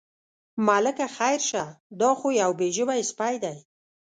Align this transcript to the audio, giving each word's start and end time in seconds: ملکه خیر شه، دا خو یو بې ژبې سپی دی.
ملکه 0.67 1.07
خیر 1.17 1.41
شه، 1.49 1.65
دا 1.99 2.09
خو 2.19 2.27
یو 2.41 2.51
بې 2.59 2.67
ژبې 2.75 3.07
سپی 3.09 3.35
دی. 3.43 3.57